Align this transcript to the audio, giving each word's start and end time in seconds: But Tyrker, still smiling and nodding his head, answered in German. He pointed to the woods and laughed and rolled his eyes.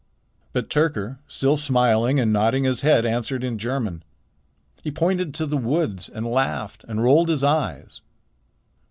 But 0.51 0.67
Tyrker, 0.71 1.19
still 1.27 1.55
smiling 1.55 2.19
and 2.19 2.33
nodding 2.33 2.63
his 2.63 2.81
head, 2.81 3.05
answered 3.05 3.43
in 3.43 3.59
German. 3.59 4.01
He 4.83 4.89
pointed 4.89 5.31
to 5.35 5.45
the 5.45 5.57
woods 5.57 6.09
and 6.09 6.25
laughed 6.25 6.83
and 6.87 7.03
rolled 7.03 7.29
his 7.29 7.43
eyes. 7.43 8.01